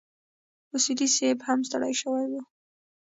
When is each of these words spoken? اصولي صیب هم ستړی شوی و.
اصولي 0.75 1.07
صیب 1.17 1.37
هم 1.47 1.59
ستړی 1.67 1.93
شوی 2.01 2.25
و. 2.31 2.33